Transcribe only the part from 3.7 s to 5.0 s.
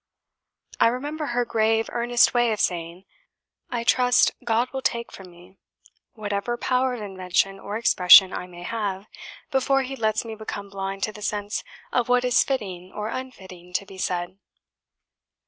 trust God will